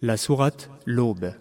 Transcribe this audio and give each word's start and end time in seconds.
La 0.00 0.16
sourate 0.16 0.70
L'aube. 0.86 1.34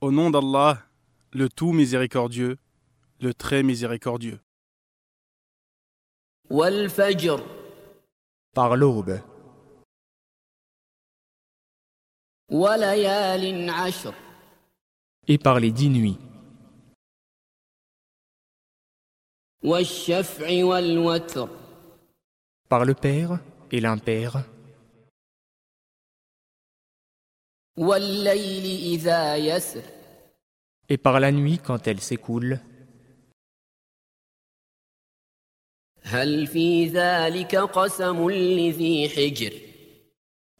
Au 0.00 0.10
nom 0.10 0.30
d'Allah, 0.30 0.78
le 1.32 1.48
tout 1.50 1.72
miséricordieux, 1.72 2.56
le 3.20 3.34
très 3.34 3.62
miséricordieux. 3.62 4.40
Par 8.54 8.76
l'aube. 8.76 9.20
Et 15.28 15.36
par 15.36 15.60
les 15.60 15.70
dix 15.70 15.90
nuits. 15.90 16.18
Par 22.68 22.84
le 22.84 22.94
Père 22.94 23.38
et 23.70 23.80
l'impère. 23.80 24.44
Et 30.88 30.98
par 30.98 31.20
la 31.20 31.32
nuit 31.32 31.58
quand 31.58 31.86
elle 31.88 32.00
s'écoule. 32.00 32.60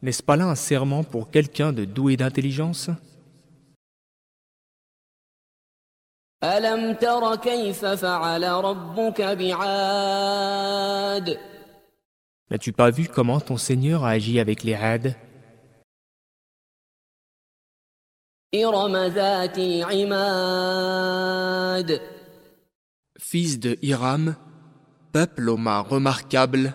N'est-ce 0.01 0.23
pas 0.23 0.35
là 0.35 0.45
un 0.45 0.55
serment 0.55 1.03
pour 1.03 1.31
quelqu'un 1.31 1.71
de 1.71 1.85
doué 1.85 2.17
d'intelligence? 2.17 2.89
ألم 6.44 6.94
تر 6.94 7.36
كيف 7.36 7.84
فعل 7.84 8.42
ربك 8.42 9.22
بعاد 9.22 10.72
N'as-tu 12.50 12.72
pas 12.72 12.90
vu 12.90 13.08
comment 13.08 13.40
ton 13.40 13.56
Seigneur 13.56 14.04
a 14.04 14.10
agi 14.10 14.38
avec 14.38 14.62
les 14.62 14.74
Had, 14.74 15.14
إرم 18.54 18.96
ذات 18.96 19.58
العماد 19.58 20.92
fils 23.18 23.58
de 23.58 23.78
Hiram, 23.80 24.36
peuple 25.12 25.48
aux 25.48 25.56
mains 25.56 25.80
remarquables, 25.80 26.74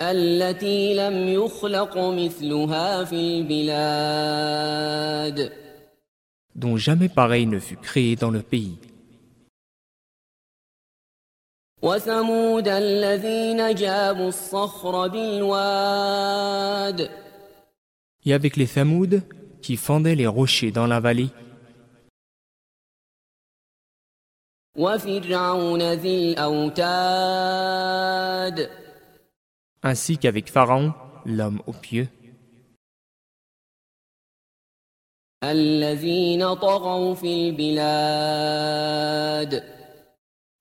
التي 0.00 0.94
لم 0.94 1.28
يخلق 1.28 1.98
مثلها 1.98 3.04
في 3.04 3.16
البلاد 3.16 4.32
dont 6.57 6.75
jamais 6.75 7.07
pareil 7.07 7.45
ne 7.45 7.59
fut 7.59 7.77
créé 7.77 8.15
dans 8.15 8.31
le 8.31 8.41
pays. 8.41 8.77
Et 18.25 18.33
avec 18.33 18.57
les 18.57 18.67
Thamouds 18.67 19.21
qui 19.61 19.77
fendaient 19.77 20.15
les 20.15 20.27
rochers 20.27 20.71
dans 20.71 20.87
la 20.87 20.99
vallée. 20.99 21.29
Ainsi 29.83 30.17
qu'avec 30.17 30.49
Pharaon, 30.49 30.93
l'homme 31.25 31.61
aux 31.67 31.73
pieux. 31.73 32.07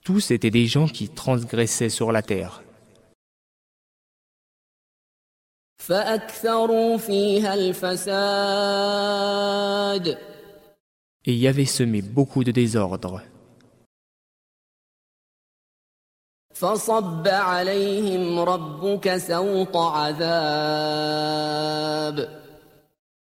Tous 0.05 0.31
étaient 0.31 0.51
des 0.51 0.67
gens 0.67 0.87
qui 0.87 1.09
transgressaient 1.09 1.89
sur 1.89 2.13
la 2.13 2.21
terre. 2.23 2.63
Et 11.25 11.35
y 11.35 11.49
avait 11.49 11.65
semé 11.65 12.03
beaucoup 12.03 12.45
de 12.45 12.51
désordre. 12.51 13.23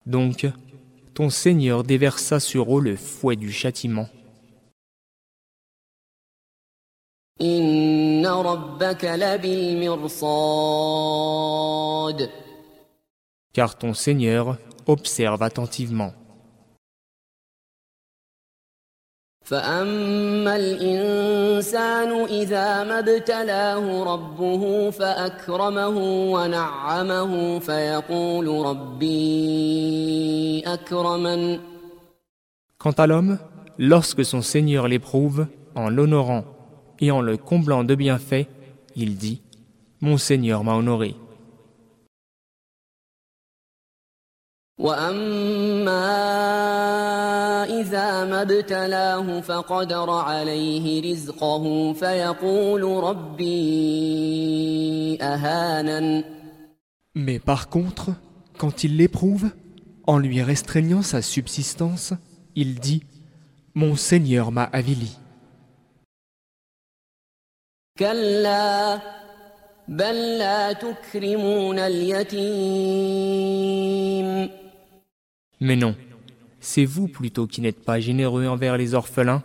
Donc, 0.06 0.48
ton 1.18 1.32
Seigneur 1.32 1.84
déversa 1.84 2.40
sur 2.40 2.78
eux 2.78 2.82
le 2.84 2.96
fouet 2.96 3.36
du 3.36 3.52
châtiment. 3.52 4.08
Car 13.52 13.78
ton 13.80 13.96
Seigneur 13.96 14.60
observe 14.86 15.42
attentivement. 15.42 16.14
فأما 19.47 20.56
الإنسان 20.56 22.25
إذا 22.25 22.84
ما 22.84 22.99
ابتلاه 22.99 24.05
ربه 24.15 24.91
فأكرمه 24.91 25.97
ونعمه 26.33 27.59
فيقول 27.59 28.67
ربي 28.67 30.62
أكرمن 30.67 31.61
Quant 32.78 32.99
à 32.99 33.06
l'homme, 33.06 33.39
lorsque 33.78 34.25
son 34.25 34.43
Seigneur 34.43 34.89
l'éprouve, 34.89 35.47
en 35.75 35.89
l'honorant 35.89 36.45
et 36.99 37.11
en 37.11 37.21
le 37.21 37.37
comblant 37.37 37.84
de 37.84 37.95
bienfaits, 37.95 38.47
il 38.97 39.17
dit 39.17 39.41
Mon 40.00 40.17
Seigneur 40.17 40.65
m'a 40.65 40.75
honoré. 40.75 41.15
وأما 44.78 45.93
إذا 47.81 48.25
ما 48.25 48.43
ابتلاه 48.43 49.41
فقدر 49.41 50.11
عليه 50.11 51.12
رزقه 51.12 51.93
فيقول 51.93 52.83
ربي 53.05 53.49
أهانن 55.23 56.25
Mais 57.15 57.39
par 57.39 57.69
contre, 57.69 58.11
quand 58.59 58.84
il 58.84 58.97
l'éprouve, 58.97 59.50
en 60.06 60.19
lui 60.19 60.43
restreignant 60.43 61.03
sa 61.03 61.21
subsistance, 61.21 62.15
il 62.56 62.81
dit 62.81 63.03
Mon 63.75 63.97
Seigneur 63.97 64.50
m'a 64.50 64.65
avili. 64.65 65.11
كلا 67.99 69.00
بل 69.89 70.39
لا 70.39 70.73
تكرمون 70.73 71.78
اليتيم 71.78 73.43
Mais 75.61 75.77
non, 75.77 75.95
c'est 76.61 76.84
vous 76.84 77.09
plutôt 77.09 77.47
qui 77.47 77.61
n'êtes 77.61 77.84
pas 77.84 78.00
généreux 78.00 78.47
envers 78.47 78.77
les 78.77 78.95
orphelins, 78.95 79.43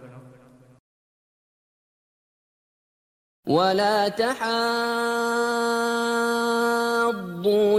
ولا 3.47 4.09
تحاضون 4.09 4.65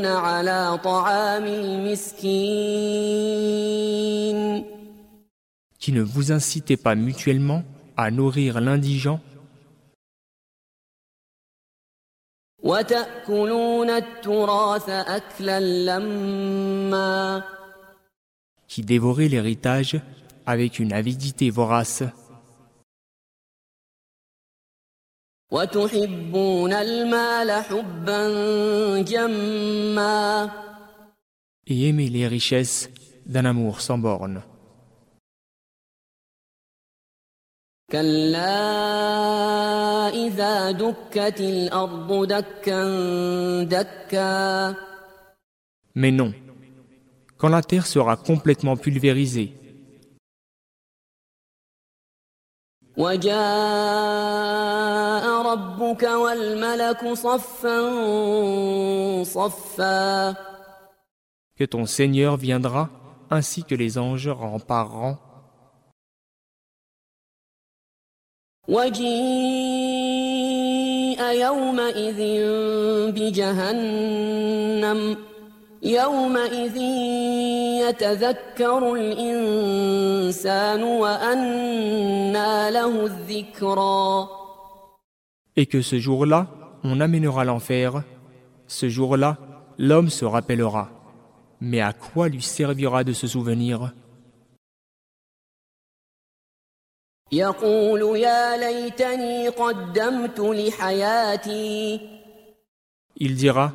على 0.07 0.79
طعام 0.85 1.45
المسكين 1.45 2.39
qui 5.79 5.93
ne 5.93 6.03
vous 6.03 6.33
incitez 6.33 6.77
pas 6.77 6.95
mutuellement 6.95 7.63
à 7.97 8.11
nourrir 8.11 8.61
l'indigent, 8.61 9.21
وتأكلون 12.63 13.91
التراث 13.91 14.89
أكلا 14.89 15.61
لما 15.61 17.43
qui 18.74 18.82
dévorait 18.82 19.28
l'héritage 19.28 20.02
avec 20.48 20.80
une 20.80 20.94
avidité 20.94 21.52
vorace. 21.52 22.02
Et 31.68 31.88
aimer 31.88 32.10
les 32.10 32.28
richesses 32.28 32.90
d'un 33.28 33.46
amour 33.46 33.80
sans 33.80 34.00
borne. 34.00 34.42
Mais 45.96 46.12
non, 46.12 46.34
quand 47.43 47.49
la 47.49 47.63
terre 47.63 47.87
sera 47.87 48.17
complètement 48.17 48.77
pulvérisée, 48.77 49.55
وجاء 52.99 53.39
ربك 55.43 56.03
والملك 56.03 57.15
صفا 57.15 57.79
صفا 59.23 60.35
que 61.57 61.65
ton 61.65 61.87
Seigneur 61.87 62.37
viendra, 62.37 62.91
ainsi 63.31 63.63
que 63.65 63.75
les 63.75 63.99
anges 63.99 64.29
rang 64.29 64.59
par 64.59 64.91
rang, 64.91 65.19
وجيء 68.69 69.99
يومئذ 71.21 72.21
بجهنم 73.13 75.01
يومئذ 75.83 76.77
يتذكر 77.87 78.95
الإنسان 78.95 80.83
وأنى 80.83 82.71
له 82.71 83.07
الذكرى 83.07 84.29
Et 85.57 85.67
que 85.67 85.83
ce 85.83 85.99
jour-là, 85.99 86.47
on 86.85 87.01
amènera 87.01 87.45
l'enfer. 87.45 88.05
Ce 88.69 88.89
jour-là, 88.89 89.37
l'homme 89.77 90.09
se 90.09 90.25
rappellera. 90.25 90.91
Mais 91.61 91.81
à 91.81 91.93
quoi 91.93 92.29
lui 92.29 92.43
servira 92.43 93.03
de 93.03 93.13
se 93.13 93.27
souvenir 93.27 93.93
يقول 97.33 98.17
يا 98.17 98.57
ليتني 98.57 99.49
قدمت 99.49 100.41
لحياتي 100.41 102.01
Il 103.21 103.35
dira 103.35 103.73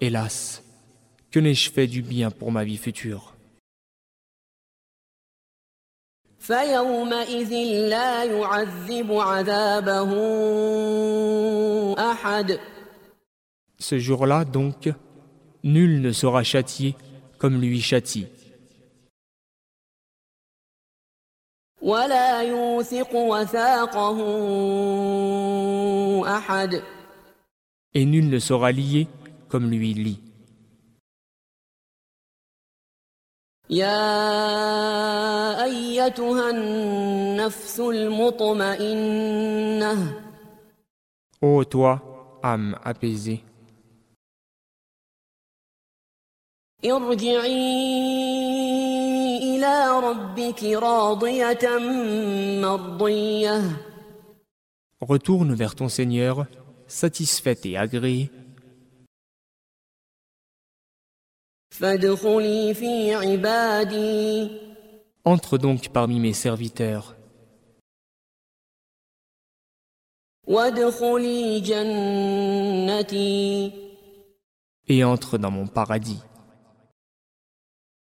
Hélas, 0.00 0.62
que 1.34 1.38
n'ai-je 1.40 1.70
fait 1.70 1.86
du 1.86 2.02
bien 2.02 2.30
pour 2.30 2.50
ma 2.52 2.64
vie 2.64 2.76
future 2.76 3.34
فيومئذ 6.40 7.52
لا 7.88 8.24
يعذب 8.24 9.12
عذابه 9.12 10.10
أحد 11.98 12.60
Ce 13.78 13.98
jour-là, 13.98 14.44
donc, 14.44 14.90
nul 15.64 16.00
ne 16.02 16.12
sera 16.12 16.42
châtié 16.42 16.96
comme 17.38 17.60
lui 17.60 17.80
châtie, 17.80 18.26
ولا 21.82 22.42
يوثق 22.42 23.14
وثاقه 23.14 24.18
أحد 26.36 26.82
et 27.94 28.04
nul 28.04 28.28
ne 28.28 28.38
sera 28.38 28.70
lié 28.72 29.08
comme 29.48 29.68
lui 29.70 29.94
lie. 29.94 30.20
يا 33.70 34.04
أيتها 35.64 36.50
النفس 36.50 37.80
المطمئنة 37.80 39.10
Ô 41.42 41.64
toi, 41.64 41.98
âme 42.42 42.76
apaisée, 42.84 43.40
ارجعي 46.84 47.96
إلى 49.56 50.00
ربك 50.00 50.64
راضية 50.64 51.78
مرضية 52.60 53.62
retourne 55.00 55.54
vers 55.54 55.74
ton 55.74 55.88
Seigneur, 55.88 56.46
satisfaite 56.86 57.64
et 57.64 57.76
agréée, 57.76 58.30
Entre 65.25 65.57
donc 65.57 65.89
parmi 65.89 66.19
mes 66.19 66.33
serviteurs. 66.33 67.15
Et 74.87 75.03
entre 75.03 75.37
dans 75.37 75.51
mon 75.51 75.67
paradis. 75.67 76.21